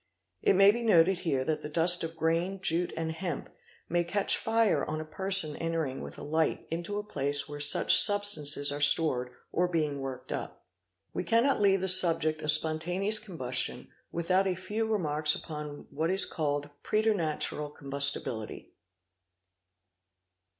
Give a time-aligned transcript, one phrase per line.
[0.41, 3.49] It may be noted here that the dust of grain, jute, and hemp
[3.87, 7.99] may catch fire on a person entering with a light into a place where such
[8.01, 10.59] substances are stored, or being worked up 0,
[11.13, 15.35] We cannot leave the subject of spontaneous combustion without a few— PRETERNATURAL COMBUSTIBILITY 857 remarks
[15.35, 18.71] upon what is called preternatural combustibility.